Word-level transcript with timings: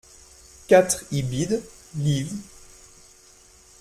quatre 0.67 1.05
Ibid., 1.11 1.61
liv. 1.97 2.33